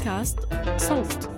بودكاست 0.00 0.38
صوت. 0.76 1.30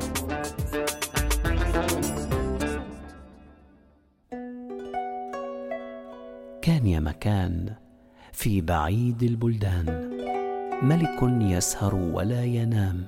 كان 6.63 6.87
يا 6.87 7.01
مكان 7.01 7.75
في 8.33 8.61
بعيد 8.61 9.23
البلدان. 9.23 10.11
ملك 10.83 11.19
يسهر 11.23 11.95
ولا 11.95 12.45
ينام 12.45 13.05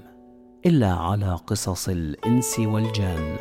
إلا 0.67 0.93
على 0.93 1.35
قصص 1.35 1.89
الإنس 1.89 2.59
والجان. 2.59 3.37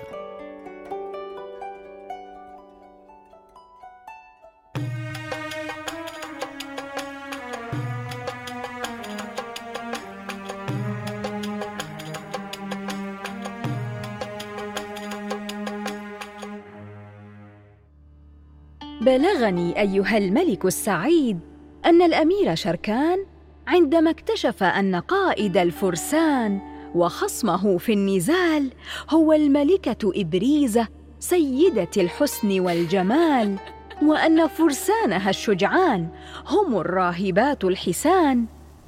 بلغني 19.14 19.80
أيها 19.80 20.18
الملك 20.18 20.66
السعيد 20.66 21.40
أن 21.86 22.02
الأمير 22.02 22.56
شركان 22.56 23.26
عندما 23.68 24.10
اكتشف 24.10 24.64
أن 24.64 24.96
قائد 24.96 25.58
الفرسان 25.58 26.60
وخصمه 26.96 27.78
في 27.78 27.94
النزال 27.94 28.72
هو 29.10 29.34
الملكة 29.34 30.12
ابريزه 30.16 30.88
سيدة 31.20 31.89
الحسن 31.98 32.59
والجمال 32.59 33.56
وأن 34.03 34.48
فرسانها 34.48 35.30
الشجعان 35.30 36.08
هم 36.48 36.78
الراهبات 36.78 37.64
الحسان 37.64 38.45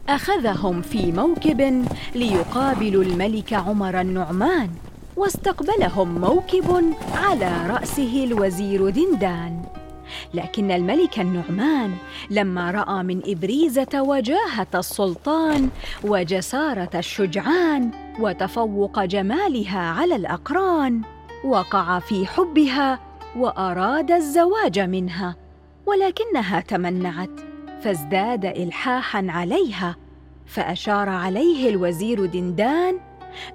أخذهم 0.09 0.81
في 0.81 1.11
موكب 1.11 1.85
ليقابلوا 2.15 3.03
الملك 3.03 3.53
عمر 3.53 4.01
النعمان 4.01 4.69
واستقبلهم 5.17 6.21
موكب 6.21 6.93
على 7.13 7.67
رأسه 7.69 8.23
الوزير 8.23 8.89
دندان. 8.89 9.84
لكن 10.33 10.71
الملك 10.71 11.19
النعمان 11.19 11.95
لما 12.29 12.71
رأى 12.71 13.03
من 13.03 13.21
ابريزه 13.25 14.01
وجاهه 14.01 14.67
السلطان 14.75 15.69
وجسارة 16.03 16.89
الشجعان 16.95 17.91
وتفوق 18.19 19.03
جمالها 19.03 19.79
على 19.79 20.15
الأقران 20.15 21.01
وقع 21.43 21.99
في 21.99 22.25
حبها 22.27 22.99
وأراد 23.37 24.11
الزواج 24.11 24.79
منها 24.79 25.35
ولكنها 25.85 26.59
تمنعت 26.59 27.29
فازداد 27.81 28.45
الحاحا 28.45 29.25
عليها 29.29 29.95
فأشار 30.45 31.09
عليه 31.09 31.69
الوزير 31.69 32.25
دندان 32.25 32.99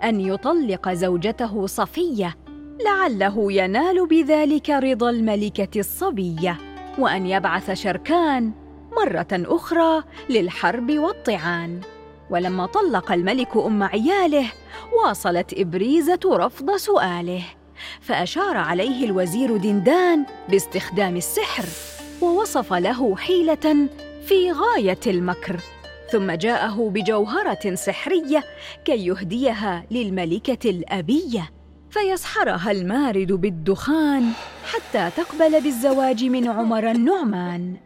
أن 0.05 0.21
يطلق 0.21 0.93
زوجته 0.93 1.67
صفية 1.67 2.37
لعله 2.85 3.53
ينال 3.53 4.07
بذلك 4.07 4.71
رضا 4.71 5.11
الملكة 5.11 5.81
الصبية 5.81 6.59
وأن 6.99 7.27
يبعث 7.27 7.71
شركان 7.71 8.53
مرة 8.97 9.29
أخرى 9.33 10.03
للحرب 10.31 10.91
والطعان. 10.91 11.81
ولما 12.31 12.67
طلق 12.67 13.13
الملك 13.13 13.57
أم 13.57 13.83
عياله 13.83 14.53
واصلت 14.93 15.55
إبريزة 15.59 16.21
رفض 16.27 16.77
سؤاله 16.77 17.43
فأشار 18.01 18.57
عليه 18.57 19.05
الوزير 19.05 19.57
دندان 19.57 20.27
باستخدام 20.49 21.17
السحر 21.17 21.65
ووصف 22.23 22.73
له 22.73 23.17
حيلة 23.17 23.89
في 24.27 24.53
غاية 24.53 25.01
المكر. 25.07 25.61
ثم 26.13 26.31
جاءه 26.31 26.91
بجوهرة 26.95 27.75
سحرية 27.75 28.45
كي 28.85 29.07
يهديها 29.07 29.85
للملكة 29.91 30.71
الأبية. 30.71 31.60
فيسحرها 31.91 32.71
المارد 32.71 33.33
بالدخان 33.33 34.33
حتى 34.65 35.11
تقبل 35.17 35.61
بالزواج 35.61 36.25
من 36.25 36.49
عمر 36.49 36.91
النعمان. 36.91 37.77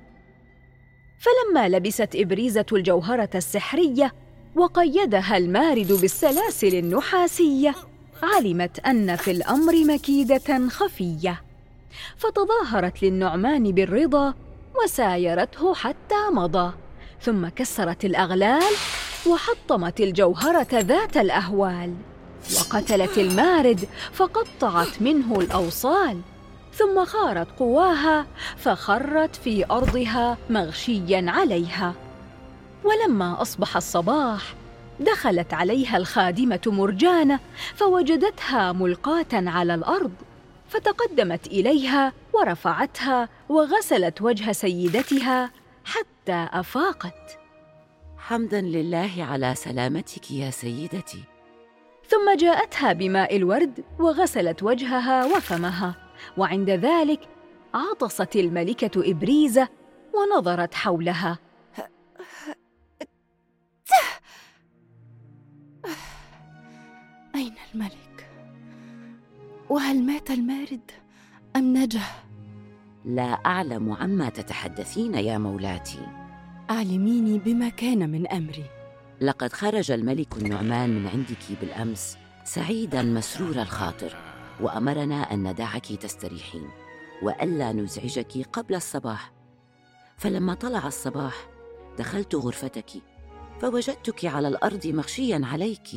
فلما 1.18 1.68
لبست 1.68 2.08
إبريزة 2.14 2.66
الجوهرة 2.72 3.30
السحرية 3.34 4.12
وقيدها 4.56 5.36
المارد 5.36 5.92
بالسلاسل 5.92 6.74
النحاسية 6.74 7.74
علمت 8.22 8.78
أن 8.78 9.16
في 9.16 9.30
الأمر 9.30 9.84
مكيدة 9.84 10.68
خفية. 10.68 11.42
فتظاهرت 12.16 13.02
للنعمان 13.02 13.72
بالرضا 13.72 14.34
وسايرته 14.84 15.74
حتى 15.74 16.30
مضى 16.32 16.72
ثم 17.20 17.48
كسرت 17.48 18.04
الأغلال 18.04 18.72
وحطمت 19.26 20.00
الجوهرة 20.00 20.68
ذات 20.72 21.16
الأهوال. 21.16 21.94
وقتلت 22.56 23.18
المارد 23.18 23.88
فقطعت 24.12 25.02
منه 25.02 25.40
الأوصال 25.40 26.20
ثم 26.74 27.04
خارت 27.04 27.58
قواها 27.58 28.26
فخرت 28.56 29.36
في 29.36 29.70
أرضها 29.70 30.38
مغشيا 30.50 31.24
عليها. 31.28 31.94
ولما 32.84 33.42
أصبح 33.42 33.76
الصباح 33.76 34.54
دخلت 35.00 35.54
عليها 35.54 35.96
الخادمة 35.96 36.60
مرجانة 36.66 37.40
فوجدتها 37.74 38.72
ملقاة 38.72 39.26
على 39.32 39.74
الأرض 39.74 40.12
فتقدمت 40.68 41.46
إليها 41.46 42.12
ورفعتها 42.32 43.28
وغسلت 43.48 44.22
وجه 44.22 44.52
سيدتها 44.52 45.50
حتى 45.84 46.48
أفاقت. 46.52 47.38
حمدا 48.18 48.60
لله 48.60 49.12
على 49.18 49.54
سلامتك 49.54 50.30
يا 50.30 50.50
سيدتي. 50.50 51.33
ثم 52.08 52.36
جاءتها 52.38 52.92
بماء 52.92 53.36
الورد 53.36 53.84
وغسلت 53.98 54.62
وجهها 54.62 55.24
وفمها 55.24 55.94
وعند 56.36 56.70
ذلك 56.70 57.28
عطست 57.74 58.36
الملكة 58.36 59.10
ابريزه 59.10 59.68
ونظرت 60.14 60.74
حولها. 60.74 61.38
أين 67.34 67.54
الملك؟ 67.74 68.28
وهل 69.70 70.02
مات 70.02 70.30
المارد 70.30 70.90
أم 71.56 71.76
نجا؟ 71.76 72.00
لا 73.04 73.32
أعلم 73.32 73.92
عما 73.92 74.28
تتحدثين 74.28 75.14
يا 75.14 75.38
مولاتي. 75.38 76.06
اعلميني 76.70 77.38
بما 77.38 77.68
كان 77.68 78.10
من 78.10 78.26
أمري. 78.26 78.64
لقد 79.20 79.52
خرج 79.52 79.90
الملك 79.90 80.36
النعمان 80.36 80.90
من 80.90 81.06
عندك 81.06 81.60
بالأمس 81.60 82.16
سعيدا 82.44 83.02
مسرور 83.02 83.62
الخاطر 83.62 84.16
وأمرنا 84.60 85.32
أن 85.32 85.48
ندعك 85.48 85.86
تستريحين 85.86 86.68
وألا 87.22 87.72
نزعجك 87.72 88.46
قبل 88.52 88.74
الصباح. 88.74 89.32
فلما 90.16 90.54
طلع 90.54 90.86
الصباح 90.86 91.48
دخلت 91.98 92.34
غرفتك 92.34 92.90
فوجدتك 93.60 94.24
على 94.24 94.48
الأرض 94.48 94.86
مغشيا 94.86 95.40
عليك. 95.44 95.88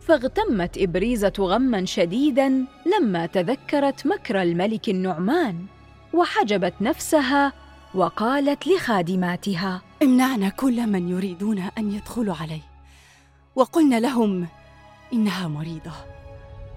فاغتمت 0.00 0.78
إبريزة 0.78 1.32
غما 1.38 1.84
شديدا 1.84 2.64
لما 2.86 3.26
تذكرت 3.26 4.06
مكر 4.06 4.42
الملك 4.42 4.88
النعمان 4.88 5.66
وحجبت 6.14 6.74
نفسها 6.80 7.52
وقالت 7.94 8.66
لخادماتها 8.66 9.82
امنعنا 10.02 10.48
كل 10.48 10.86
من 10.86 11.08
يريدون 11.08 11.58
أن 11.58 11.92
يدخلوا 11.92 12.34
علي 12.34 12.60
وقلنا 13.56 14.00
لهم 14.00 14.46
إنها 15.12 15.48
مريضة. 15.48 15.92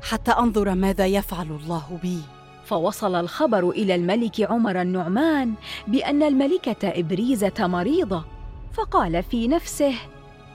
حتى 0.02 0.32
أنظر 0.32 0.76
ماذا 0.76 1.06
يفعل 1.06 1.48
الله 1.48 2.00
بي. 2.02 2.20
فوصل 2.66 3.16
الخبر 3.16 3.70
إلى 3.70 3.96
الملك 3.96 4.42
عمر 4.42 4.82
النعمان 4.82 5.54
بأن 5.88 6.24
الملكة 6.24 6.90
إبريزة 7.00 7.54
مريضة. 7.60 8.26
فقال 8.74 9.24
في 9.24 9.48
نفسه 9.48 9.96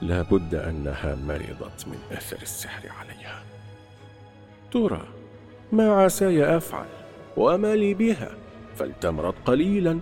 لا 0.01 0.21
بد 0.21 0.55
أنها 0.55 1.15
مرضت 1.15 1.87
من 1.87 1.97
أثر 2.11 2.41
السحر 2.41 2.89
عليها. 2.99 3.43
ترى 4.71 5.07
ما 5.71 5.91
عساي 5.91 6.57
أفعل 6.57 6.87
وما 7.37 7.75
لي 7.75 7.93
بها. 7.93 8.31
فلتمرض 8.75 9.33
قليلا. 9.45 9.99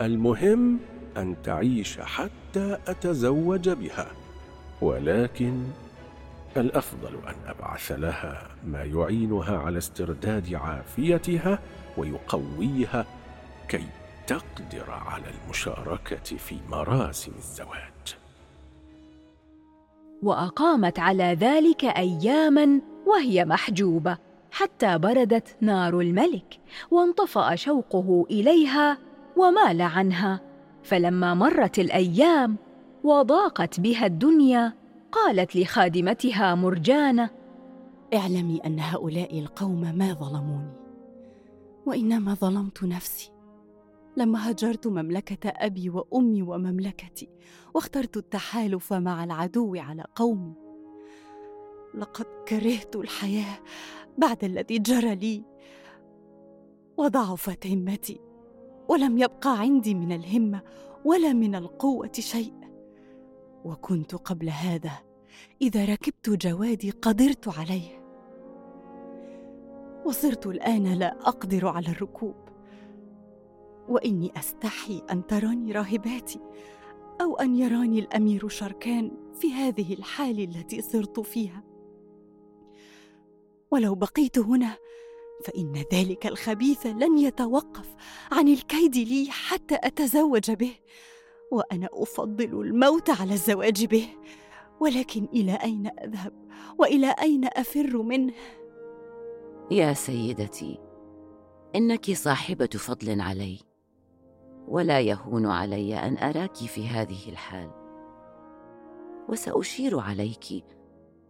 المهم 0.00 0.78
أن 1.16 1.36
تعيش 1.44 2.00
حتى 2.00 2.78
أتزوج 2.88 3.68
بها 3.68 4.06
ولكن 4.82 5.62
الأفضل 6.56 7.14
أن 7.28 7.34
أبعث 7.46 7.92
لها 7.92 8.48
ما 8.64 8.84
يعينها 8.84 9.58
على 9.58 9.78
استرداد 9.78 10.54
عافيتها 10.54 11.58
ويقويها 11.96 13.06
كي 13.68 13.84
تقدر 14.26 14.90
على 14.90 15.24
المشاركة 15.44 16.36
في 16.36 16.56
مراسم 16.68 17.32
الزواج. 17.38 18.16
وأقامت 20.22 20.98
على 20.98 21.36
ذلك 21.40 21.84
اياما 21.84 22.80
وهي 23.06 23.44
محجوبة 23.44 24.18
حتى 24.50 24.98
بردت 24.98 25.56
نار 25.60 26.00
الملك 26.00 26.58
وانطفأ 26.90 27.54
شوقه 27.54 28.26
إليها 28.30 28.98
ومال 29.36 29.82
عنها. 29.82 30.49
فلما 30.82 31.34
مرت 31.34 31.78
الأيام 31.78 32.56
وضاقت 33.04 33.80
بها 33.80 34.06
الدنيا 34.06 34.72
قالت 35.12 35.56
لخادمتها 35.56 36.54
مرجانة 36.54 37.30
اعلمي 38.14 38.60
أن 38.66 38.80
هؤلاء 38.80 39.38
القوم 39.38 39.80
ما 39.80 40.12
ظلموني 40.12 40.72
وإنما 41.86 42.34
ظلمت 42.34 42.84
نفسي. 42.84 43.32
لما 44.16 44.50
هجرت 44.50 44.86
مملكة 44.86 45.48
أبي 45.48 45.90
وأمي 45.90 46.42
ومملكتي 46.42 47.28
واخترت 47.74 48.16
التحالف 48.16 48.92
مع 48.92 49.24
العدو 49.24 49.76
على 49.76 50.04
قومي. 50.14 50.54
لقد 51.94 52.26
كرهت 52.48 52.96
الحياة 52.96 53.58
بعد 54.18 54.44
الذي 54.44 54.78
جرى 54.78 55.14
لي 55.14 55.44
وضعفت 56.96 57.66
همتي. 57.66 58.29
ولم 58.90 59.18
يبقى 59.18 59.60
عندي 59.60 59.94
من 59.94 60.12
الهمة 60.12 60.62
ولا 61.04 61.32
من 61.32 61.54
القوة 61.54 62.12
شيء. 62.12 62.54
وكنت 63.64 64.14
قبل 64.14 64.48
هذا 64.48 64.92
إذا 65.62 65.84
ركبت 65.84 66.30
جوادي 66.30 66.90
قدرت 66.90 67.58
عليه. 67.58 68.04
وصرت 70.06 70.46
الآن 70.46 70.92
لا 70.92 71.18
أقدر 71.20 71.68
على 71.68 71.88
الركوب. 71.88 72.34
وإني 73.88 74.32
أستحي 74.38 75.02
أن 75.10 75.26
تراني 75.26 75.72
راهباتي 75.72 76.40
أو 77.20 77.36
أن 77.36 77.54
يراني 77.54 77.98
الأمير 77.98 78.48
شركان 78.48 79.10
في 79.34 79.52
هذه 79.52 79.94
الحال 79.94 80.40
التي 80.40 80.82
صرت 80.82 81.20
فيها. 81.20 81.62
ولو 83.70 83.94
بقيت 83.94 84.38
هنا 84.38 84.76
فإن 85.44 85.84
ذلك 85.92 86.26
الخبيث 86.26 86.86
لن 86.86 87.18
يتوقف 87.18 87.94
عن 88.32 88.48
الكيد 88.48 88.96
لي 88.96 89.28
حتى 89.30 89.78
أتزوج 89.82 90.50
به 90.50 90.72
وأنا 91.52 91.88
أفضل 91.92 92.60
الموت 92.60 93.10
على 93.10 93.32
الزواج 93.32 93.84
به. 93.84 94.08
ولكن 94.80 95.24
إلى 95.24 95.52
أين 95.52 95.86
أذهب؟ 95.86 96.32
وإلى 96.78 97.14
أين 97.22 97.44
أفر 97.44 98.02
منه؟ 98.02 98.32
يا 99.70 99.92
سيدتي 99.92 100.78
إنك 101.76 102.10
صاحبة 102.10 102.66
فضل 102.66 103.20
علي 103.20 103.58
ولا 104.68 105.00
يهون 105.00 105.46
علي 105.46 105.94
أن 105.94 106.18
أراك 106.18 106.56
في 106.56 106.88
هذه 106.88 107.28
الحال. 107.28 107.70
وسأشير 109.28 109.98
عليك 109.98 110.64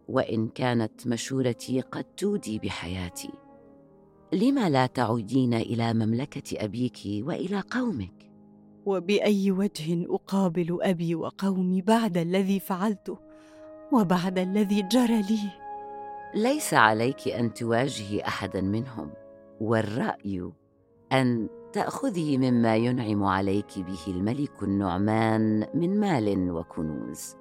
وإن 0.07 0.47
كانت 0.47 1.07
مشورتي 1.07 1.81
قد 1.81 2.03
تودي 2.03 2.59
بحياتي. 2.59 3.31
لم 4.33 4.59
لا 4.59 4.85
تعودين 4.85 5.53
إلى 5.53 5.93
مملكة 5.93 6.65
أبيك 6.65 6.99
وإلى 7.05 7.63
قومك؟ 7.71 8.31
وبأي 8.85 9.51
وجه 9.51 10.05
أقابل 10.09 10.77
أبي 10.81 11.15
وقومي 11.15 11.81
بعد 11.81 12.17
الذي 12.17 12.59
فعلته 12.59 13.17
وبعد 13.91 14.39
الذي 14.39 14.81
جرى 14.81 15.21
لي؟ 15.21 15.49
ليس 16.35 16.73
عليك 16.73 17.27
أن 17.27 17.53
تواجهي 17.53 18.21
أحدا 18.21 18.61
منهم 18.61 19.11
والرأي 19.61 20.51
أن 21.11 21.49
تأخذي 21.73 22.37
مما 22.37 22.75
ينعم 22.75 23.23
عليك 23.23 23.79
به 23.79 23.99
الملك 24.07 24.63
النعمان 24.63 25.67
من 25.73 25.99
مال 25.99 26.51
وكنوز 26.51 27.35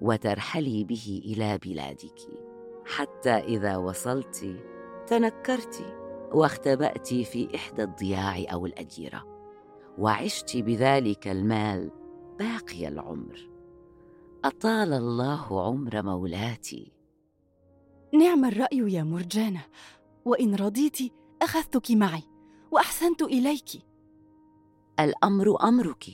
وترحلي 0.00 0.84
به 0.84 1.22
إلى 1.24 1.58
بلادك 1.58 2.20
حتى 2.86 3.30
إذا 3.30 3.76
وصلت 3.76 4.46
تنكرت 5.06 5.97
واختبات 6.32 7.08
في 7.08 7.48
إحدى 7.54 7.82
الضياع 7.82 8.44
أو 8.52 8.66
الاديره 8.66 9.24
وعشت 9.98 10.56
بذلك 10.56 11.28
المال 11.28 11.90
باقي 12.38 12.88
العمر. 12.88 13.50
أطال 14.44 14.92
الله 14.92 15.66
عمر 15.66 16.02
مولاتي. 16.02 16.92
نعم 18.14 18.44
الرأي 18.44 18.92
يا 18.92 19.02
مرجانة 19.02 19.60
وإن 20.24 20.54
رضيت 20.54 20.98
أخذتك 21.42 21.90
معي 21.90 22.22
وأحسنت 22.70 23.22
إليك. 23.22 23.68
الأمر 25.00 25.62
أمرك 25.62 26.04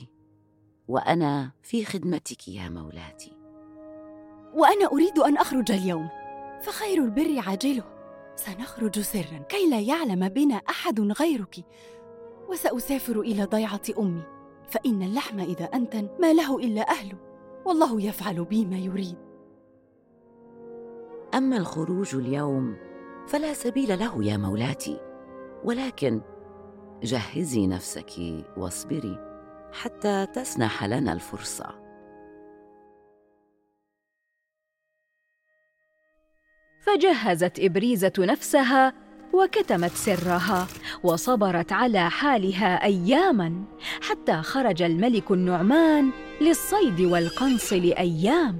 وأنا 0.87 1.51
في 1.63 1.85
خدمتك 1.85 2.47
يا 2.47 2.69
مولاتي. 2.69 3.37
وأنا 4.53 4.85
أريد 4.93 5.19
أن 5.19 5.37
أخرج 5.37 5.71
اليوم 5.71 6.09
فخير 6.61 7.03
البر 7.03 7.39
عاجله. 7.39 7.94
سنخرج 8.35 8.99
سرا. 8.99 9.39
كي 9.49 9.69
لا 9.69 9.79
يعلم 9.79 10.29
بنا 10.29 10.55
أحد 10.55 10.99
غيرك. 10.99 11.55
وسأسافر 12.49 13.19
إلى 13.19 13.43
ضيعة 13.43 13.81
أمي. 13.99 14.23
فإن 14.69 15.03
اللحم 15.03 15.39
إذا 15.39 15.65
أنتن 15.65 16.09
ما 16.19 16.33
له 16.33 16.57
إلا 16.57 16.89
اهله 16.89 17.17
والله 17.65 18.01
يفعل 18.01 18.45
بي 18.45 18.65
ما 18.65 18.77
يريد. 18.77 19.17
أما 21.33 21.57
الخروج 21.57 22.15
اليوم 22.15 22.77
فلا 23.27 23.53
سبيل 23.53 23.99
له 23.99 24.23
يا 24.23 24.37
مولاتي. 24.37 24.99
ولكن 25.63 26.21
جهزي 27.03 27.67
نفسك 27.67 28.11
واصبري 28.57 29.19
حتى 29.73 30.25
تسنح 30.25 30.83
لنا 30.83 31.13
الفرصة. 31.13 31.84
فجهزت 36.85 37.59
إبريزة 37.59 38.13
نفسها 38.19 38.93
وكتمت 39.33 39.91
سرها 39.91 40.67
وصبرت 41.03 41.71
على 41.71 42.09
حالها 42.09 42.83
اياما 42.83 43.63
حتى 44.01 44.41
خرج 44.41 44.81
الملك 44.81 45.31
النعمان 45.31 46.09
للصيد 46.41 47.01
والقنص 47.01 47.73
لايام 47.73 48.59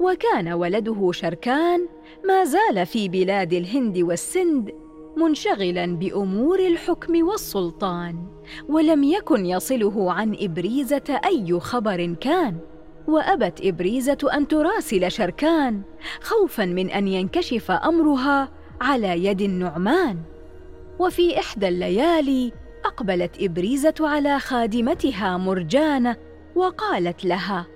وكان 0.00 0.52
ولده 0.52 1.12
شركان 1.12 1.88
ما 2.24 2.44
زال 2.44 2.86
في 2.86 3.08
بلاد 3.08 3.52
الهند 3.52 3.98
والسند 3.98 4.70
منشغلا 5.16 5.86
بأمور 5.86 6.58
الحكم 6.58 7.26
والسلطان 7.26 8.26
ولم 8.68 9.04
يكن 9.04 9.46
يصله 9.46 10.12
عن 10.12 10.36
إبريزة 10.40 11.20
أي 11.24 11.60
خبر 11.60 12.14
كان. 12.20 12.58
وأبت 13.08 13.60
إبريزة 13.62 14.18
أن 14.34 14.48
تراسل 14.48 15.10
شركان 15.10 15.82
خوفا 16.20 16.64
من 16.64 16.90
أن 16.90 17.08
ينكشف 17.08 17.70
أمرها 17.70 18.48
على 18.80 19.24
يد 19.24 19.40
النعمان. 19.40 20.22
وفي 20.98 21.38
إحدى 21.38 21.68
الليالي 21.68 22.52
أقبلت 22.84 23.42
إبريزة 23.42 23.94
على 24.00 24.38
خادمتها 24.38 25.36
مرجانة 25.36 26.16
وقالت 26.54 27.24
لها 27.24 27.66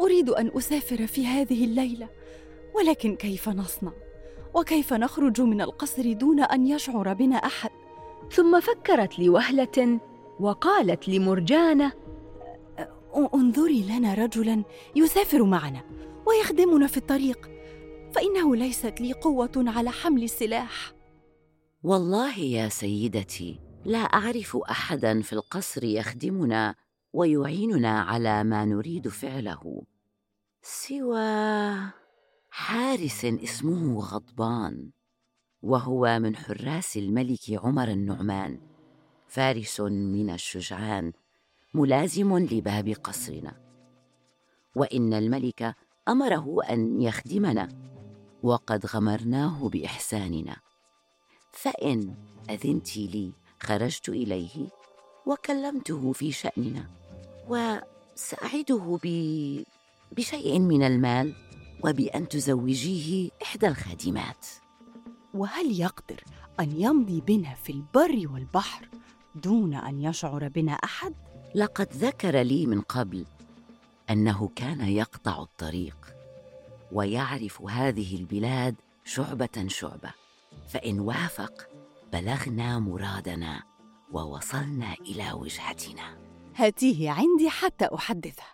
أريد 0.00 0.30
أن 0.30 0.50
أسافر 0.56 1.06
في 1.06 1.26
هذه 1.26 1.64
الليلة 1.64 2.08
ولكن 2.74 3.16
كيف 3.16 3.48
نصنع؟ 3.48 3.92
وكيف 4.54 4.92
نخرج 4.92 5.40
من 5.40 5.60
القصر 5.60 6.12
دون 6.12 6.40
أن 6.40 6.66
يشعر 6.66 7.12
بنا 7.12 7.36
أحد؟ 7.36 7.70
ثم 8.30 8.60
فكرت 8.60 9.18
لوهلة 9.18 10.00
وقالت 10.40 11.08
لمرجانة 11.08 11.92
انظري 13.34 13.82
لنا 13.82 14.14
رجلا 14.14 14.64
يسافر 14.96 15.44
معنا 15.44 15.82
ويخدمنا 16.26 16.86
في 16.86 16.96
الطريق. 16.96 17.50
فإنه 18.12 18.56
ليست 18.56 19.00
لي 19.00 19.12
قوة 19.12 19.52
على 19.56 19.90
حمل 19.90 20.22
السلاح. 20.22 20.92
والله 21.82 22.38
يا 22.38 22.68
سيدتي 22.68 23.60
لا 23.84 23.98
أعرف 23.98 24.56
احدا 24.56 25.22
في 25.22 25.32
القصر 25.32 25.84
يخدمنا 25.84 26.74
ويعيننا 27.12 28.00
على 28.00 28.44
ما 28.44 28.64
نريد 28.64 29.08
فعله. 29.08 29.82
سوى 30.62 31.76
حارس 32.50 33.24
اسمه 33.24 34.00
غضبان 34.00 34.90
وهو 35.62 36.18
من 36.18 36.36
حراس 36.36 36.96
الملك 36.96 37.50
عمر 37.50 37.88
النعمان 37.88 38.58
فارس 39.28 39.80
من 39.80 40.30
الشجعان. 40.30 41.12
ملازم 41.74 42.38
لباب 42.38 42.88
قصرنا. 42.88 43.52
وإن 44.76 45.14
الملك 45.14 45.74
أمره 46.08 46.62
أن 46.70 47.02
يخدمنا 47.02 47.68
وقد 48.42 48.86
غمرناه 48.86 49.68
بإحساننا. 49.68 50.56
فإن 51.52 52.14
أذنت 52.50 52.96
لي 52.96 53.32
خرجت 53.60 54.08
إليه 54.08 54.68
وكلمته 55.26 56.12
في 56.12 56.32
شأننا. 56.32 56.90
وسأعده 57.48 58.98
ب... 59.04 59.06
بشيء 60.12 60.58
من 60.58 60.82
المال 60.82 61.34
وبأن 61.84 62.28
تزوجيه 62.28 63.30
إحدى 63.42 63.68
الخادمات. 63.68 64.46
وهل 65.34 65.80
يقدر 65.80 66.24
أن 66.60 66.80
يمضي 66.80 67.20
بنا 67.20 67.54
في 67.54 67.72
البر 67.72 68.28
والبحر 68.32 68.88
دون 69.34 69.74
أن 69.74 70.00
يشعر 70.00 70.48
بنا 70.48 70.72
أحد؟ 70.72 71.14
لقد 71.54 71.88
ذكر 71.92 72.40
لي 72.40 72.66
من 72.66 72.80
قبل 72.80 73.24
أنه 74.10 74.50
كان 74.56 74.80
يقطع 74.80 75.42
الطريق 75.42 76.14
ويعرف 76.92 77.62
هذه 77.62 78.16
البلاد 78.16 78.74
شعبة 79.04 79.66
شعبة. 79.66 80.12
فإن 80.68 81.00
وافق 81.00 81.68
بلغنا 82.12 82.78
مرادنا 82.78 83.62
ووصلنا 84.12 84.94
إلى 85.00 85.32
وجهتنا. 85.32 86.18
هاتيه 86.56 87.10
عندي 87.10 87.50
حتى 87.50 87.88
أحدثه. 87.94 88.52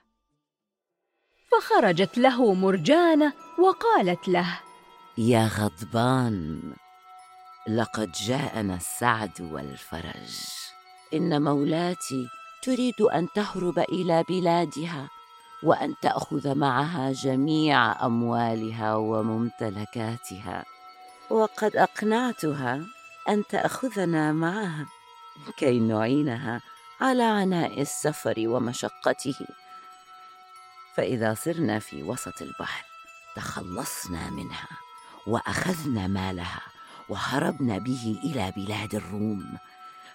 فخرجت 1.50 2.19
له 2.19 2.55
مرجانة 2.55 3.33
وقالت 3.59 4.28
له 4.28 4.61
يا 5.19 5.47
غضبان 5.47 6.62
لقد 7.69 8.12
جاءنا 8.12 8.76
السعد 8.76 9.40
والفرج. 9.40 10.49
إن 11.14 11.43
مولاتي 11.43 12.28
تريد 12.62 13.00
أن 13.00 13.29
تهرب 13.35 13.79
إلى 13.79 14.25
بلادها 14.29 15.09
وأن 15.62 15.95
تأخذ 16.03 16.55
معها 16.55 17.12
جميع 17.12 18.07
أموالها 18.07 18.95
وممتلكاتها. 18.95 20.65
وقد 21.31 21.77
أقنعتها 21.77 22.81
أن 23.29 23.47
تأخذنا 23.47 24.33
معها 24.33 24.87
كي 25.57 25.79
نعينها 25.79 26.61
على 27.00 27.23
عناء 27.23 27.81
السفر 27.81 28.35
ومشقته. 28.38 29.47
فإذا 30.97 31.35
صرنا 31.35 31.79
في 31.79 32.03
وسط 32.03 32.43
البحر 32.43 32.85
تخلصنا 33.37 34.31
منها 34.31 34.69
وأخذنا 35.27 36.07
مالها 36.07 36.62
وهربنا 37.09 37.79
به 37.79 38.21
إلى 38.25 38.53
بلاد 38.57 38.95
الروم. 38.95 39.59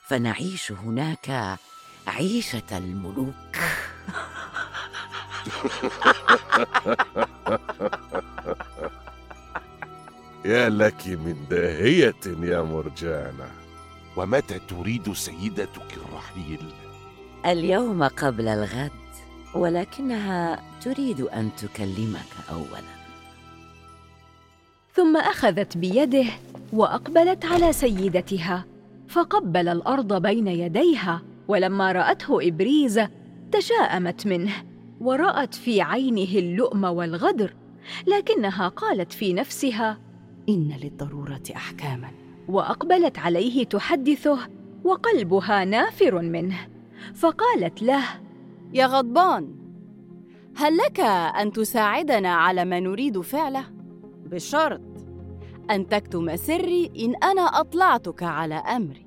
فنعيش 0.02 0.72
هناك 0.72 1.58
عيشة 2.08 2.78
الملوك. 2.78 3.34
يا 10.46 10.70
لك 10.70 11.08
من 11.08 11.36
داهية 11.50 12.16
يا 12.42 12.62
مرجانة. 12.62 13.48
ومتى 14.18 14.60
تريد 14.60 15.14
سيدتك 15.14 15.98
الرحيل؟ 15.98 16.60
اليوم 17.46 18.04
قبل 18.04 18.48
الغد 18.48 18.92
ولكنها 19.56 20.60
تريد 20.82 21.22
أن 21.22 21.50
تكلمك 21.58 22.30
اولا. 22.52 22.82
ثم 24.94 25.18
أخذت 25.18 25.78
بيده 25.78 26.26
وأقبلت 26.74 27.46
على 27.46 27.74
سيدتها 27.74 28.66
فقبل 29.10 29.68
الأرض 29.68 30.22
بين 30.22 30.48
يديها. 30.48 31.22
ولما 31.48 31.92
رأته 31.92 32.48
ابريزه 32.48 33.10
تشاءمت 33.52 34.28
منه 34.28 34.54
ورأت 35.00 35.54
في 35.54 35.82
عينه 35.82 36.40
اللؤم 36.40 36.84
والغدر 36.84 37.54
لكنها 38.08 38.68
قالت 38.68 39.14
في 39.14 39.34
نفسها 39.34 40.00
إن 40.50 40.78
للضرورة 40.84 41.44
أحكاما 41.56 42.12
وأقبلت 42.48 43.20
عليه 43.20 43.64
تحدثه 43.64 44.40
وقلبها 44.84 45.66
نافر 45.66 46.22
منه 46.22 46.68
فقالت 47.14 47.82
له 47.82 48.04
يا 48.74 48.86
غضبان 48.86 49.56
هل 50.56 50.78
لك 50.78 51.00
أن 51.40 51.52
تساعدنا 51.52 52.34
على 52.34 52.66
ما 52.66 52.80
نريد 52.80 53.22
فعله؟ 53.22 53.66
بشرط 54.26 54.82
أن 55.72 55.88
تكتم 55.88 56.36
سري 56.36 56.92
إن 57.00 57.16
أنا 57.16 57.42
أطلعتك 57.42 58.24
على 58.24 58.56
أمري 58.56 59.03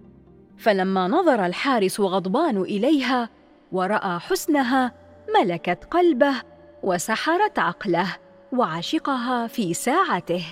فلما 0.59 1.09
نظر 1.09 1.47
الحارس 1.47 2.01
غضبان 2.01 2.63
إليها 2.63 3.31
ورأى 3.73 4.19
حسنها 4.19 4.93
ملكت 5.41 5.85
قلبه 5.91 6.35
وسحرت 6.83 7.59
عقله 7.59 8.17
وعشقها 8.53 9.47
في 9.47 9.75
ساعته. 9.75 10.45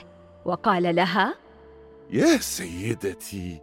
وقال 0.44 0.96
لها 0.96 1.34
يا 2.10 2.36
سيدتي 2.36 3.60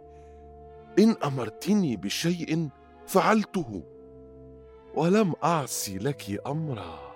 إن 0.98 1.16
أمرتني 1.24 1.96
بشيء 1.96 2.68
فعلته 3.06 3.82
ولم 4.94 5.32
أعصي 5.44 5.98
لك 5.98 6.40
أمرا. 6.46 7.12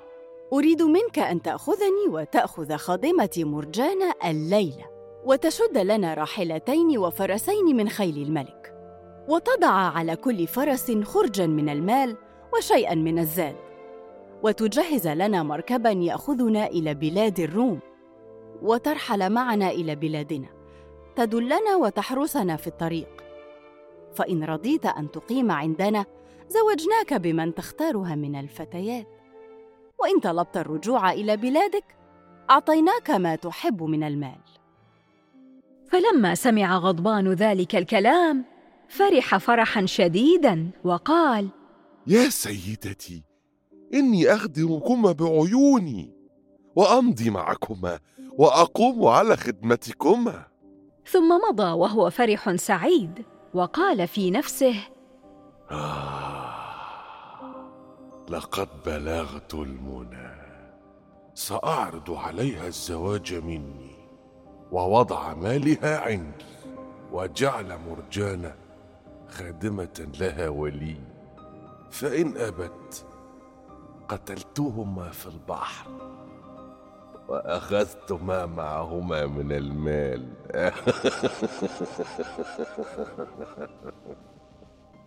أريد 0.52 0.82
منك 0.82 1.18
أن 1.18 1.42
تأخذني 1.42 2.08
وتأخذ 2.08 2.76
خادمتي 2.76 3.44
مرجانة 3.44 4.14
الليلة 4.24 4.84
وتشد 5.24 5.78
لنا 5.78 6.14
راحلتين 6.14 6.98
وفرسين 6.98 7.76
من 7.76 7.88
خيل 7.88 8.16
الملك. 8.18 8.75
وتضع 9.28 9.70
على 9.70 10.16
كل 10.16 10.46
فرس 10.46 10.90
خرجا 10.90 11.46
من 11.46 11.68
المال 11.68 12.16
وشيئا 12.56 12.94
من 12.94 13.18
الزاد 13.18 13.56
وتجهز 14.42 15.08
لنا 15.08 15.42
مركبا 15.42 15.90
يأخذنا 15.90 16.66
إلى 16.66 16.94
بلاد 16.94 17.40
الروم 17.40 17.80
وترحل 18.62 19.30
معنا 19.30 19.70
إلى 19.70 19.94
بلادنا 19.94 20.48
تدلنا 21.16 21.76
وتحرسنا 21.76 22.56
في 22.56 22.66
الطريق. 22.66 23.08
فإن 24.14 24.44
رضيت 24.44 24.86
أن 24.86 25.10
تقيم 25.10 25.50
عندنا 25.50 26.04
زوجناك 26.48 27.14
بمن 27.14 27.54
تختارها 27.54 28.14
من 28.14 28.36
الفتيات. 28.36 29.06
وإن 29.98 30.20
طلبت 30.20 30.56
الرجوع 30.56 31.12
إلى 31.12 31.36
بلادك 31.36 31.84
أعطيناك 32.50 33.10
ما 33.10 33.36
تحب 33.36 33.82
من 33.82 34.02
المال. 34.02 34.40
فلما 35.88 36.34
سمع 36.34 36.78
غضبان 36.78 37.32
ذلك 37.32 37.76
الكلام 37.76 38.44
فرح 38.88 39.36
فرحا 39.36 39.86
شديدا 39.86 40.70
وقال 40.84 41.48
يا 42.06 42.28
سيدتي 42.28 43.22
إني 43.94 44.34
أخدمكما 44.34 45.12
بعيوني 45.12 46.14
وأمضي 46.76 47.30
معكما 47.30 47.98
وأقوم 48.38 49.06
على 49.06 49.36
خدمتكما. 49.36 50.46
ثم 51.06 51.28
مضى 51.48 51.72
وهو 51.72 52.10
فرح 52.10 52.54
سعيد 52.54 53.24
وقال 53.54 54.08
في 54.08 54.30
نفسه 54.30 54.74
آه 55.70 56.46
لقد 58.28 58.68
بلغت 58.86 59.54
المنى 59.54 60.36
سأعرض 61.34 62.10
عليها 62.10 62.66
الزواج 62.66 63.34
مني 63.34 63.96
ووضع 64.72 65.34
مالها 65.34 65.98
عندي 66.00 66.44
وجعل 67.12 67.78
مرجانة 67.88 68.54
خادمة 69.28 70.08
لها 70.20 70.48
ولي. 70.48 70.96
فإن 71.90 72.36
أبت 72.36 73.06
قتلتهما 74.08 75.10
في 75.10 75.26
البحر 75.26 75.90
وأخذت 77.28 78.12
ما 78.12 78.46
معهما 78.46 79.26
من 79.26 79.52
المال. 79.52 80.28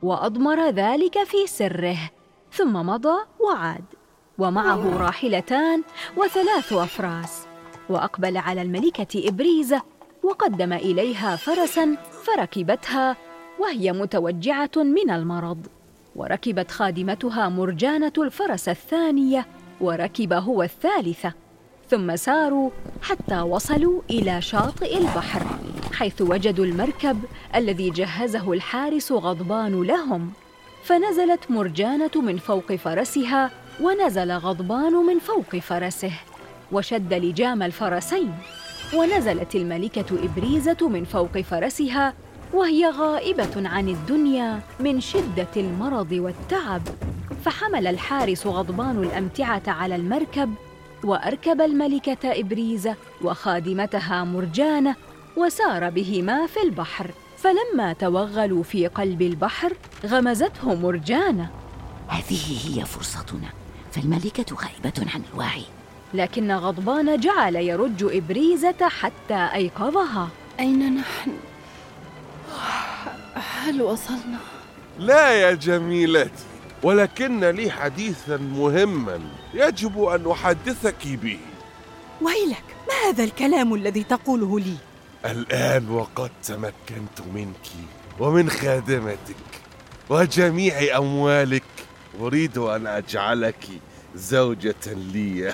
وأضمر 0.03 0.69
ذلك 0.69 1.23
في 1.23 1.47
سره 1.47 1.97
ثم 2.51 2.73
مضى 2.73 3.17
وعاد 3.39 3.83
ومعه 4.37 4.97
راحلتان 4.97 5.83
وثلاث 6.17 6.73
أفراس 6.73 7.47
وأقبل 7.89 8.37
على 8.37 8.61
الملكة 8.61 9.29
ابريزه 9.29 9.81
وقدم 10.23 10.73
إليها 10.73 11.35
فرسا 11.35 11.97
فركبتها 12.23 13.17
وهي 13.59 13.93
متوجعة 13.93 14.71
من 14.75 15.09
المرض. 15.09 15.67
وركبت 16.15 16.71
خادمتها 16.71 17.49
مرجانة 17.49 18.13
الفرس 18.17 18.69
الثانية 18.69 19.45
وركب 19.81 20.33
هو 20.33 20.63
الثالثة. 20.63 21.33
ثم 21.89 22.15
ساروا 22.15 22.69
حتى 23.01 23.41
وصلوا 23.41 24.01
إلى 24.09 24.41
شاطئ 24.41 24.97
البحر 24.97 25.45
حيث 25.93 26.21
وجدوا 26.21 26.65
المركب 26.65 27.19
الذي 27.55 27.89
جهزه 27.89 28.53
الحارس 28.53 29.11
غضبان 29.11 29.83
لهم. 29.83 30.31
فنزلت 30.83 31.51
مرجانة 31.51 32.11
من 32.15 32.37
فوق 32.37 32.75
فرسها 32.75 33.51
ونزل 33.81 34.31
غضبان 34.31 34.93
من 34.93 35.19
فوق 35.19 35.55
فرسه. 35.55 36.11
وشد 36.71 37.13
لجام 37.13 37.63
الفرسين 37.63 38.33
ونزلت 38.95 39.55
الملكة 39.55 40.05
إبريزة 40.23 40.89
من 40.89 41.03
فوق 41.03 41.41
فرسها 41.41 42.13
وهي 42.53 42.89
غائبة 42.89 43.69
عن 43.69 43.89
الدنيا 43.89 44.61
من 44.79 45.01
شدة 45.01 45.47
المرض 45.57 46.11
والتعب 46.11 46.81
فحمل 47.45 47.87
الحارس 47.87 48.47
غضبان 48.47 49.03
الأمتعة 49.03 49.63
على 49.67 49.95
المركب 49.95 50.53
وأركب 51.03 51.61
الملكة 51.61 52.17
ابريزه 52.23 52.95
وخادمتها 53.21 54.23
مرجانه 54.23 54.95
وسار 55.37 55.89
بهما 55.89 56.47
في 56.47 56.61
البحر. 56.63 57.11
فلما 57.37 57.93
توغلوا 57.93 58.63
في 58.63 58.87
قلب 58.87 59.21
البحر 59.21 59.73
غمزته 60.05 60.75
مرجانه 60.75 61.49
هذه 62.07 62.41
هي 62.65 62.85
فرصتنا 62.85 63.49
فالملكة 63.91 64.55
غائبة 64.55 65.11
عن 65.13 65.21
الوعي. 65.33 65.63
لكن 66.13 66.51
غضبان 66.51 67.19
جعل 67.19 67.55
يرج 67.55 68.03
إبريزة 68.03 68.87
حتى 68.89 69.49
أيقظها. 69.53 70.27
أين 70.59 70.95
نحن؟ 70.95 71.31
هل 73.39 73.81
وصلنا؟ 73.81 74.39
لا 74.99 75.29
يا 75.29 75.51
جميلتي 75.53 76.43
ولكن 76.83 77.45
لي 77.45 77.71
حديثا 77.71 78.37
مهما 78.37 79.19
يجب 79.53 80.03
أن 80.03 80.31
أحدثك 80.31 81.07
به 81.07 81.39
ويلك 82.21 82.63
ما 82.87 83.09
هذا 83.09 83.23
الكلام 83.23 83.73
الذي 83.73 84.03
تقوله 84.03 84.59
لي؟ 84.59 84.75
الآن 85.25 85.89
وقد 85.89 86.31
تمكنت 86.43 87.21
منك 87.33 87.67
ومن 88.19 88.49
خادمتك 88.49 89.35
وجميع 90.09 90.97
أموالك 90.97 91.63
أريد 92.21 92.57
أن 92.57 92.87
أجعلك 92.87 93.67
زوجة 94.15 94.93
لي 94.93 95.53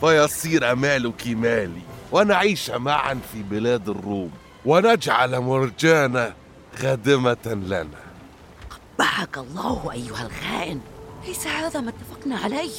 فيصير 0.00 0.74
مالك 0.74 1.26
مالي 1.26 1.82
ونعيش 2.12 2.70
معا 2.70 3.20
في 3.32 3.42
بلاد 3.42 3.88
الروم 3.88 4.30
ونجعل 4.66 5.40
مرجانة 5.40 6.32
خادمة 6.76 7.46
لنا. 7.46 8.02
قبحك 8.98 9.38
الله 9.38 9.92
أيها 9.92 10.26
الخائن. 10.26 10.80
ليس 11.26 11.46
هذا 11.46 11.80
ما 11.80 11.90
اتفقنا 11.90 12.36
عليه. 12.36 12.70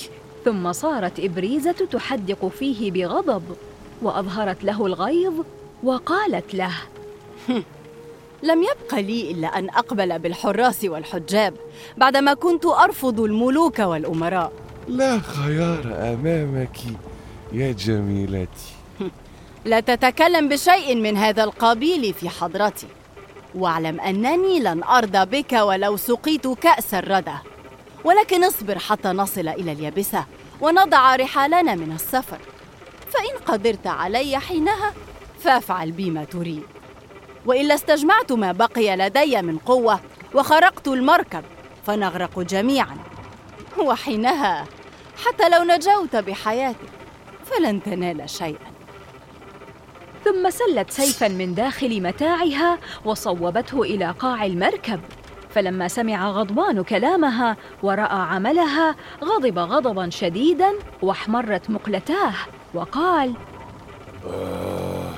ثم 0.46 0.72
صارت 0.72 1.20
إبريزة 1.20 1.88
تحدق 1.92 2.48
فيه 2.60 2.92
بغضب 2.92 3.44
وأظهرت 4.02 4.64
له 4.64 4.86
الغيظ 4.86 5.34
وقالت 5.84 6.54
له 6.54 6.74
لم 8.44 8.64
يبق 8.64 8.96
لي 8.96 9.32
إلا 9.32 9.48
أن 9.48 9.70
أقبل 9.70 10.20
بالحراس 10.20 10.84
والحجاب 10.84 11.54
بعدما 11.98 12.34
كنت 12.34 12.66
أرفض 12.66 13.20
الملوك 13.20 13.80
والأمراء. 13.80 14.52
لا 14.88 15.20
خيار 15.20 15.82
أمامك 15.86 16.78
يا 17.54 17.72
جميلتي. 17.72 18.74
لا 19.66 19.80
تتكلم 19.80 20.50
بشيء 20.50 20.96
من 20.96 21.18
هذا 21.18 21.44
القبيل 21.44 22.14
في 22.14 22.30
حضرتي. 22.30 22.88
واعلم 23.56 24.00
أنني 24.00 24.60
لن 24.60 24.84
أرضى 24.84 25.26
بك 25.26 25.54
ولو 25.54 25.98
سقيت 25.98 26.48
كأس 26.48 26.94
الردى. 26.94 27.36
ولكن 28.04 28.44
اصبر 28.44 28.80
حتى 28.80 29.08
نصل 29.08 29.48
إلى 29.48 29.72
اليابسة 29.72 30.26
ونضع 30.62 31.16
رحالنا 31.16 31.76
من 31.76 31.92
السفر. 31.92 32.40
فإن 33.12 33.38
قدرت 33.46 33.88
علي 33.88 34.40
حينها 34.40 34.94
فافعل 35.40 35.92
بي 35.92 36.10
ما 36.10 36.24
تريد 36.24 36.64
وإلا 37.46 37.76
استجمعت 37.76 38.32
ما 38.32 38.52
بقي 38.52 38.96
لدي 38.96 39.42
من 39.42 39.58
قوة 39.58 40.00
وخرقت 40.34 40.88
المركب 40.88 41.44
فنغرق 41.88 42.40
جميعا. 42.40 42.98
وحينها 43.78 44.66
حتى 45.26 45.50
لو 45.50 45.64
نجوت 45.64 46.16
بحياتك 46.16 46.90
فلن 47.46 47.84
تنال 47.84 48.30
شيئا. 48.30 48.73
ثم 50.24 50.50
سلت 50.50 50.92
سيفا 50.92 51.28
من 51.28 51.56
داخل 51.56 52.02
متاعها 52.02 52.80
وصوبته 53.06 53.82
إلى 53.82 54.12
قاع 54.12 54.46
المركب. 54.46 55.00
فلما 55.50 55.88
سمع 55.88 56.30
غضبان 56.32 56.84
كلامها 56.84 57.58
ورأى 57.84 58.22
عملها 58.22 58.96
غضب 59.24 59.60
غضبا 59.60 60.10
شديدا 60.10 60.72
واحمرت 61.02 61.70
مقلتاه 61.70 62.34
وقال 62.74 63.34
آه 64.28 65.14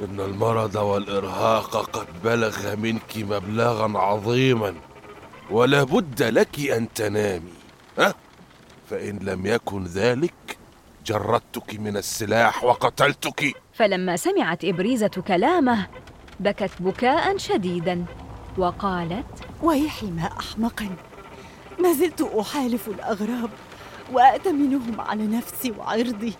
إن 0.00 0.20
المرض 0.20 0.74
والإرهاق 0.74 1.76
قد 1.76 2.06
بلغ 2.24 2.76
منك 2.76 3.16
مبلغا 3.16 3.98
عظيما 3.98 4.74
ولا 5.50 5.82
بد 5.82 6.22
لك 6.22 6.60
أن 6.60 6.92
تنامي. 6.92 7.52
ها؟ 7.98 8.14
فإن 8.90 9.18
لم 9.18 9.46
يكن 9.46 9.84
ذلك 9.84 10.58
جردتك 11.06 11.80
من 11.80 11.96
السلاح 11.96 12.64
وقتلتك. 12.64 13.61
فلما 13.72 14.16
سمعت 14.16 14.64
إبريزة 14.64 15.08
كلامه 15.08 15.86
بكت 16.40 16.70
بكاء 16.80 17.36
شديدا 17.36 18.04
وقالت 18.58 19.26
ويحي 19.62 20.06
ما 20.06 20.30
أحمقا 20.40 20.88
ما 21.78 21.92
زلت 21.92 22.20
أحالف 22.20 22.88
الأغراب 22.88 23.50
وأأتمنهم 24.12 25.00
على 25.00 25.26
نفسي 25.26 25.70
وعرضي 25.70 26.34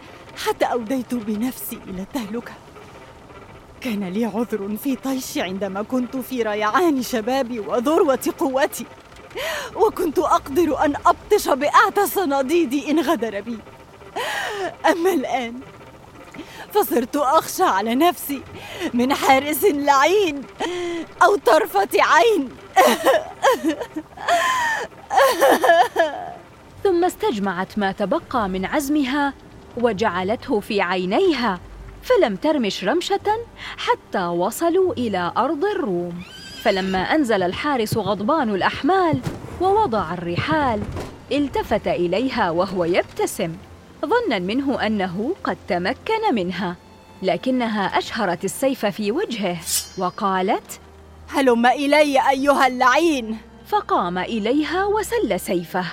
حتى 0.47 0.65
أوديت 0.65 1.15
بنفسي 1.15 1.79
إلى 1.89 2.03
التهلكة. 2.03 2.53
كان 3.81 4.05
لي 4.05 4.25
عذر 4.25 4.77
في 4.77 4.97
طيشي 4.97 5.41
عندما 5.41 5.83
كنت 5.83 6.17
في 6.17 6.43
ريعان 6.43 7.03
شبابي 7.03 7.61
وذروة 7.61 8.33
قوتي 8.39 8.87
وكنت 9.77 10.19
أقدر 10.19 10.85
أن 10.85 10.95
أبطش 11.07 11.49
بأعتى 11.49 12.07
صناديدي 12.07 12.91
إن 12.91 13.01
غدر 13.01 13.41
بي. 13.41 13.59
أما 14.87 15.13
الآن 15.13 15.61
فصرت 16.75 17.17
أخشى 17.17 17.63
على 17.63 17.95
نفسي 17.95 18.43
من 18.95 19.15
حارس 19.15 19.65
لعين 19.65 20.43
أو 21.23 21.37
طرفة 21.37 21.89
عين. 21.95 22.49
ثم 26.83 27.05
استجمعت 27.05 27.79
ما 27.79 27.93
تبقى 27.93 28.49
من 28.49 28.65
عزمها 28.65 29.35
وجعلته 29.77 30.61
في 30.61 30.81
عينيها 30.81 31.61
فلم 32.03 32.37
ترمش 32.37 32.85
رمشة 32.85 33.47
حتى 33.77 34.25
وصلوا 34.25 34.93
إلى 34.93 35.33
أرض 35.37 35.65
الروم. 35.65 36.23
فلما 36.63 36.99
أنزل 36.99 37.43
الحارس 37.43 37.97
غضبان 37.97 38.55
الأحمال 38.55 39.21
ووضع 39.61 40.15
الرحال 40.15 40.83
التفت 41.33 41.89
إليها 41.89 42.51
وهو 42.51 42.85
يبتسم. 42.85 43.57
ظنا 44.05 44.39
منه 44.39 44.87
أنه 44.87 45.35
قد 45.45 45.57
تمكن 45.69 46.35
منها 46.35 46.77
لكنها 47.23 47.99
أشهرت 47.99 48.45
السيف 48.45 48.87
في 48.87 49.13
وجهه 49.13 49.57
وقالت 49.99 50.81
هلم 51.29 51.67
إلي 51.67 52.31
أيها 52.31 52.67
اللعين. 52.67 53.39
فقام 53.67 54.19
إليها 54.19 54.85
وسل 54.85 55.41
سيفه 55.41 55.85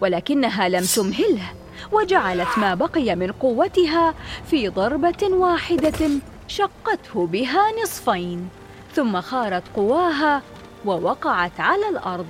ولكنها 0.00 0.68
لم 0.68 0.84
تمهله 0.84 1.52
وجعلت 1.92 2.48
ما 2.58 2.74
بقي 2.74 3.16
من 3.16 3.32
قوتها 3.32 4.14
في 4.50 4.68
ضربة 4.68 5.28
واحدة 5.30 6.10
شقته 6.48 7.26
بها 7.26 7.62
نصفين 7.82 8.48
ثم 8.94 9.20
خارت 9.20 9.62
قواها 9.76 10.42
ووقعت 10.84 11.60
على 11.60 11.88
الأرض. 11.88 12.26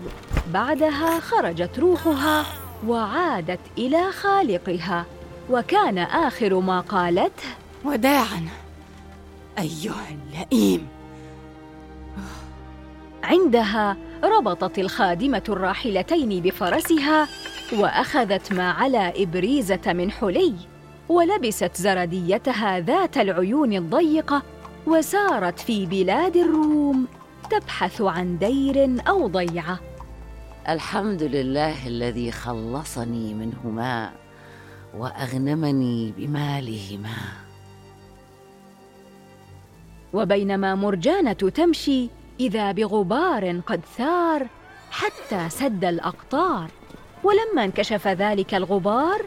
بعدها 0.53 1.21
خرجت 1.21 1.79
روحها 1.79 2.45
وعادت 2.87 3.61
إلى 3.79 4.12
خالقها. 4.12 5.07
وكان 5.53 5.99
آخر 5.99 6.61
ما 6.61 6.81
قالته 6.81 7.49
وداعا 7.85 8.49
أيها 9.59 10.07
اللئيم. 10.11 10.88
عندها 13.25 13.97
ربطت 14.25 14.79
الخادمة 14.79 15.43
الراحلتين 15.49 16.43
بفرسها 16.43 17.29
وأخذت 17.73 18.53
ما 18.53 18.71
على 18.71 19.12
إبريزة 19.23 19.93
من 19.93 20.11
حلي 20.11 20.55
ولبست 21.09 21.77
زرديتها 21.77 22.81
ذات 22.81 23.17
العيون 23.17 23.73
الضيقة 23.73 24.43
وسارت 24.87 25.61
في 25.61 25.87
بلاد 25.87 26.37
الروم 26.37 27.07
تبحث 27.51 28.01
عن 28.01 28.38
دير 28.38 29.03
أو 29.09 29.29
ضيعة. 29.29 29.81
الحمد 30.69 31.23
لله 31.23 31.87
الذي 31.87 32.33
خلصني 32.33 33.35
منهما. 33.35 34.21
وأغنمني 34.98 36.12
بمالهما. 36.16 37.16
وبينما 40.12 40.74
مرجانة 40.74 41.33
تمشي 41.33 42.09
إذا 42.40 42.72
بغبار 42.72 43.61
قد 43.66 43.81
ثار 43.96 44.46
حتى 44.90 45.48
سد 45.48 45.85
الأقطار. 45.85 46.70
ولما 47.24 47.64
انكشف 47.64 48.09
ذلك 48.09 48.55
الغبار 48.55 49.22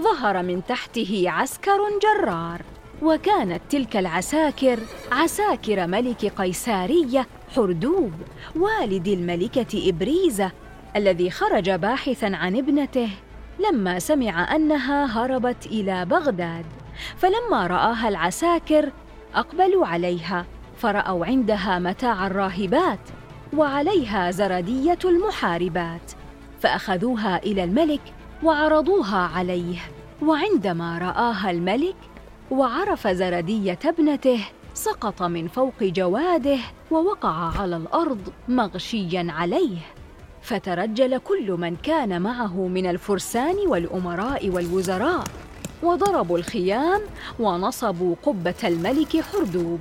ظهر 0.00 0.42
من 0.42 0.62
تحته 0.68 1.24
عسكر 1.26 1.78
جرار. 2.02 2.62
وكانت 3.02 3.60
تلك 3.70 3.96
العساكر 3.96 4.78
عساكر 5.12 5.86
ملك 5.86 6.26
قيسارية 6.26 7.26
حردوب 7.56 8.12
والد 8.56 9.08
الملكة 9.08 9.88
إبريزة 9.88 10.52
الذي 10.96 11.30
خرج 11.30 11.70
باحثا 11.70 12.26
عن 12.26 12.56
ابنته 12.56 13.08
لما 13.58 13.98
سمع 13.98 14.56
أنها 14.56 15.04
هربت 15.04 15.66
إلى 15.66 16.04
بغداد. 16.04 16.66
فلما 17.16 17.66
رآها 17.66 18.08
العساكر 18.08 18.92
أقبلوا 19.34 19.86
عليها 19.86 20.46
فرأوا 20.76 21.26
عندها 21.26 21.78
متاع 21.78 22.26
الراهبات 22.26 23.00
وعليها 23.56 24.30
زردية 24.30 24.98
المحاربات. 25.04 26.12
فأخذوها 26.60 27.36
إلى 27.36 27.64
الملك 27.64 28.00
وعرضوها 28.42 29.30
عليه. 29.36 29.78
وعندما 30.22 30.98
رآها 30.98 31.50
الملك 31.50 31.96
وعرف 32.50 33.08
زردية 33.08 33.78
ابنته 33.84 34.40
سقط 34.74 35.22
من 35.22 35.48
فوق 35.48 35.82
جواده 35.82 36.58
ووقع 36.90 37.60
على 37.60 37.76
الأرض 37.76 38.32
مغشيا 38.48 39.26
عليه. 39.30 39.78
فترجل 40.48 41.18
كل 41.18 41.52
من 41.52 41.76
كان 41.76 42.22
معه 42.22 42.68
من 42.68 42.86
الفرسان 42.86 43.56
والأمراء 43.66 44.48
والوزراء 44.48 45.24
وضربوا 45.82 46.38
الخيام 46.38 47.00
ونصبوا 47.38 48.14
قبة 48.22 48.54
الملك 48.64 49.20
حردوب 49.20 49.80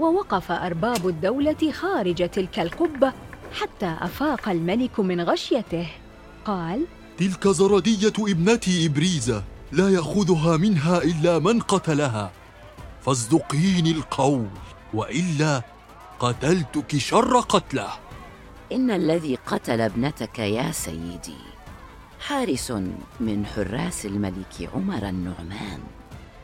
ووقف 0.00 0.52
أرباب 0.52 1.08
الدولة 1.08 1.72
خارج 1.72 2.28
تلك 2.28 2.58
القبة 2.58 3.12
حتى 3.60 3.96
أفاق 4.00 4.48
الملك 4.48 5.00
من 5.00 5.20
غشيته. 5.20 5.86
قال 6.44 6.84
تلك 7.18 7.48
زردية 7.48 8.12
ابنتي 8.18 8.86
إبريزة 8.86 9.42
لا 9.72 9.88
يأخذها 9.88 10.56
منها 10.56 10.98
إلا 11.02 11.38
من 11.38 11.60
قتلها. 11.60 12.32
فاصدقيني 13.00 13.90
القول 13.90 14.48
وإلا 14.94 15.62
قتلتك 16.20 16.98
شر 16.98 17.40
قتله. 17.40 18.07
إن 18.72 18.90
الذي 18.90 19.38
قتل 19.46 19.80
ابنتك 19.80 20.38
يا 20.38 20.70
سيدي. 20.70 21.40
حارس 22.20 22.70
من 23.20 23.46
حراس 23.46 24.06
الملك 24.06 24.70
عمر 24.74 25.08
النعمان. 25.08 25.80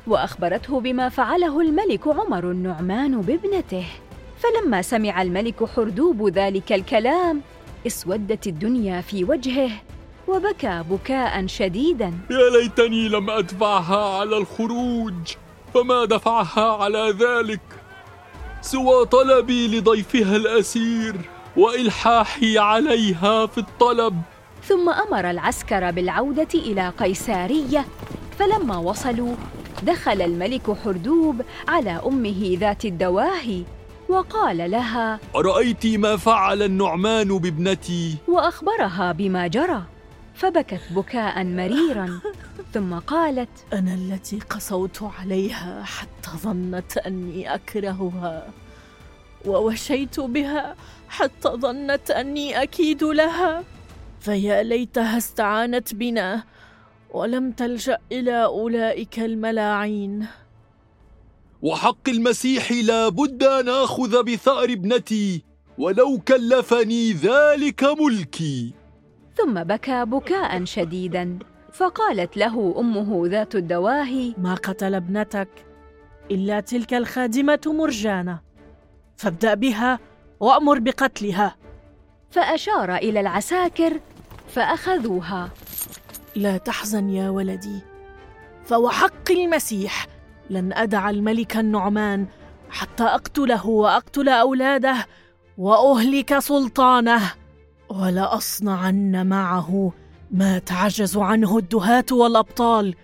وأخبرته 0.06 0.80
بما 0.80 1.08
فعله 1.08 1.60
الملك 1.60 2.08
عمر 2.08 2.50
النعمان 2.50 3.20
بابنته. 3.20 3.86
فلما 4.38 4.82
سمع 4.82 5.22
الملك 5.22 5.64
حردوب 5.64 6.28
ذلك 6.28 6.72
الكلام 6.72 7.40
اسودت 7.86 8.46
الدنيا 8.46 9.00
في 9.00 9.24
وجهه 9.24 9.70
وبكى 10.28 10.84
بكاء 10.90 11.46
شديدا. 11.46 12.12
يا 12.30 12.50
ليتني 12.60 13.08
لم 13.08 13.30
أدفعها 13.30 14.18
على 14.18 14.36
الخروج 14.36 15.32
فما 15.74 16.04
دفعها 16.04 16.82
على 16.82 17.14
ذلك؟ 17.20 17.60
سوى 18.60 19.06
طلبي 19.06 19.78
لضيفها 19.78 20.36
الأسير. 20.36 21.16
وإلحاحي 21.56 22.58
عليها 22.58 23.46
في 23.46 23.58
الطلب. 23.58 24.22
ثم 24.68 24.88
أمر 24.90 25.30
العسكر 25.30 25.90
بالعودة 25.90 26.48
إلى 26.54 26.88
قيسارية 26.88 27.84
فلما 28.38 28.76
وصلوا 28.76 29.34
دخل 29.82 30.22
الملك 30.22 30.70
حردوب 30.84 31.42
على 31.68 32.00
أمه 32.06 32.56
ذات 32.60 32.84
الدواهي 32.84 33.62
وقال 34.08 34.70
لها 34.70 35.20
أرأيت 35.36 35.86
ما 35.86 36.16
فعل 36.16 36.62
النعمان 36.62 37.38
بابنتي؟ 37.38 38.16
وأخبرها 38.28 39.12
بما 39.12 39.46
جرى 39.46 39.82
فبكت 40.34 40.80
بكاء 40.90 41.44
مريرا 41.44 42.20
ثم 42.74 42.94
قالت 42.94 43.48
أنا 43.72 43.94
التي 43.94 44.38
قسوت 44.50 45.02
عليها 45.20 45.82
حتى 45.84 46.30
ظنت 46.36 46.98
أني 46.98 47.54
أكرهها. 47.54 48.46
ووشيت 49.46 50.20
بها 50.20 50.76
حتى 51.08 51.48
ظنت 51.48 52.10
أني 52.10 52.62
أكيد 52.62 53.04
لها. 53.04 53.64
فيا 54.20 54.62
ليتها 54.62 55.18
استعانت 55.18 55.94
بنا 55.94 56.44
ولم 57.10 57.52
تلجأ 57.52 57.98
إلى 58.12 58.44
أولئك 58.44 59.18
الملاعين. 59.18 60.26
وحق 61.62 62.08
المسيح 62.08 62.72
لا 62.72 63.08
بد 63.08 63.42
أن 63.42 63.68
آخذ 63.68 64.22
بثأر 64.22 64.64
ابنتي 64.64 65.42
ولو 65.78 66.18
كلفني 66.28 67.12
ذلك 67.12 67.84
ملكي. 68.00 68.72
ثم 69.36 69.62
بكى 69.62 70.04
بكاء 70.04 70.64
شديدا 70.64 71.38
فقالت 71.72 72.36
له 72.36 72.74
أمه 72.78 73.22
ذات 73.26 73.54
الدواهي 73.54 74.34
ما 74.38 74.54
قتل 74.54 74.94
ابنتك 74.94 75.48
إلا 76.30 76.60
تلك 76.60 76.94
الخادمة 76.94 77.60
مرجانة. 77.66 78.53
فابدأ 79.16 79.54
بها 79.54 79.98
وأمر 80.40 80.78
بقتلها. 80.78 81.56
فأشار 82.30 82.96
إلى 82.96 83.20
العساكر 83.20 84.00
فأخذوها. 84.48 85.50
لا 86.36 86.56
تحزن 86.56 87.10
يا 87.10 87.30
ولدي 87.30 87.80
فوحق 88.64 89.30
المسيح. 89.30 90.06
لن 90.50 90.72
أدع 90.72 91.10
الملك 91.10 91.56
النعمان 91.56 92.26
حتى 92.70 93.04
أقتله 93.04 93.66
وأقتل 93.66 94.28
أولاده 94.28 95.06
وأهلك 95.58 96.38
سلطانه. 96.38 97.32
ولاصنعن 97.88 99.26
معه 99.26 99.92
ما 100.30 100.58
تعجز 100.58 101.16
عنه 101.16 101.58
الدهاه 101.58 102.04
والأبطال 102.12 102.94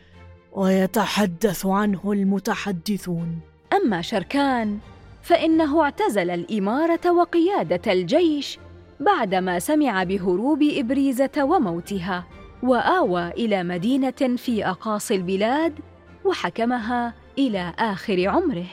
ويتحدث 0.52 1.66
عنه 1.66 2.12
المتحدثون. 2.12 3.40
أما 3.72 4.02
شركان 4.02 4.78
فإنه 5.22 5.82
اعتزل 5.82 6.30
الإمارة 6.30 7.10
وقيادة 7.10 7.92
الجيش 7.92 8.58
بعدما 9.00 9.58
سمع 9.58 10.04
بهروب 10.04 10.62
إبريزة 10.62 11.44
وموتها 11.44 12.26
وآوى 12.62 13.28
إلى 13.28 13.62
مدينة 13.62 14.36
في 14.36 14.66
أقاصي 14.66 15.14
البلاد 15.14 15.80
وحكمها 16.24 17.14
إلى 17.38 17.74
آخر 17.78 18.28
عمره. 18.28 18.66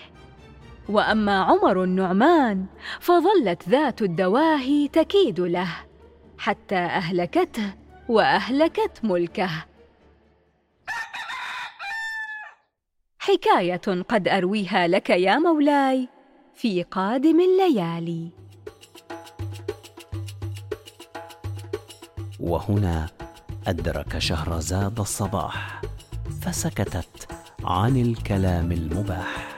وأما 0.89 1.39
عمر 1.39 1.83
النعمان 1.83 2.65
فظلت 2.99 3.69
ذات 3.69 4.01
الدواهي 4.01 4.87
تكيد 4.87 5.39
له 5.39 5.69
حتى 6.37 6.75
أهلكته 6.75 7.73
وأهلكت 8.09 8.99
ملكه. 9.03 9.49
حكاية 13.19 14.03
قد 14.09 14.27
أرويها 14.27 14.87
لك 14.87 15.09
يا 15.09 15.37
مولاي. 15.37 16.16
في 16.57 16.83
قادم 16.83 17.39
الليالي. 17.41 18.29
وهنا 22.39 23.09
أدرك 23.67 24.17
شهرزاد 24.17 24.99
الصباح 24.99 25.81
فسكتت 26.41 27.27
عن 27.63 27.97
الكلام 27.97 28.71
المباح. 28.71 29.56